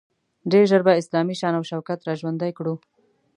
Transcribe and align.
ډیر 0.51 0.63
ژر 0.69 0.81
به 0.87 0.93
اسلامي 1.01 1.35
شان 1.41 1.53
او 1.57 1.63
شوکت 1.69 1.99
را 2.07 2.13
ژوندی 2.19 2.51
کړو. 2.57 2.73